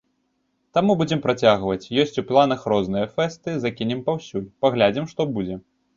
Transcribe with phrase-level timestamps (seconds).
[0.75, 5.55] Таму будзем працягваць, ёсць у планах розныя фэсты, закінем паўсюль, паглядзім, што будзе.